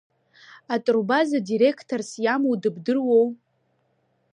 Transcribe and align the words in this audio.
Атурбаза 0.73 1.39
диреқторс 1.47 2.09
иамоу 2.23 2.55
дыбдыруоу? 2.61 3.27